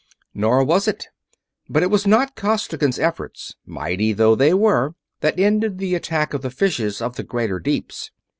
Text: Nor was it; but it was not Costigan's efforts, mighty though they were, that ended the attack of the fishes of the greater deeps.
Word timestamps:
Nor 0.33 0.63
was 0.63 0.87
it; 0.87 1.09
but 1.69 1.83
it 1.83 1.91
was 1.91 2.07
not 2.07 2.35
Costigan's 2.35 2.97
efforts, 2.97 3.53
mighty 3.67 4.13
though 4.13 4.33
they 4.33 4.51
were, 4.51 4.95
that 5.19 5.39
ended 5.39 5.77
the 5.77 5.93
attack 5.93 6.33
of 6.33 6.41
the 6.41 6.49
fishes 6.49 7.03
of 7.03 7.17
the 7.17 7.23
greater 7.23 7.59
deeps. 7.59 8.09